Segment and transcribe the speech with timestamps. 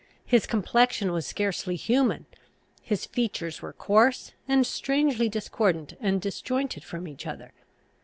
[0.25, 2.25] His complexion was scarcely human;
[2.81, 7.53] his features were coarse, and strangely discordant and disjointed from each other.